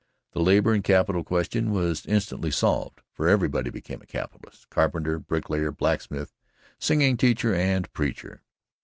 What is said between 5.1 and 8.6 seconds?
brick layer, blacksmith, singing teacher and preacher.